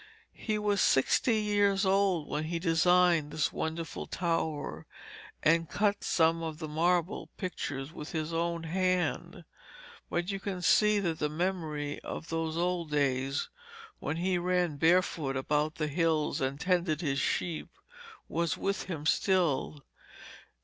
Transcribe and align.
He 0.41 0.57
was 0.57 0.81
sixty 0.81 1.35
years 1.43 1.85
old 1.85 2.27
when 2.27 2.45
he 2.45 2.57
designed 2.57 3.29
this 3.29 3.53
wonderful 3.53 4.07
tower 4.07 4.87
and 5.43 5.69
cut 5.69 6.03
some 6.03 6.41
of 6.41 6.57
the 6.57 6.67
marble 6.67 7.27
pictures 7.37 7.93
with 7.93 8.11
his 8.11 8.33
own 8.33 8.63
hand, 8.63 9.45
but 10.09 10.31
you 10.31 10.39
can 10.39 10.63
see 10.63 10.97
that 11.01 11.19
the 11.19 11.29
memory 11.29 11.99
of 11.99 12.29
those 12.29 12.57
old 12.57 12.89
days 12.89 13.49
when 13.99 14.17
he 14.17 14.39
ran 14.39 14.77
barefoot 14.77 15.37
about 15.37 15.75
the 15.75 15.85
hills 15.87 16.41
and 16.41 16.59
tended 16.59 17.01
his 17.01 17.19
sheep 17.19 17.67
was 18.27 18.57
with 18.57 18.85
him 18.85 19.05
still. 19.05 19.85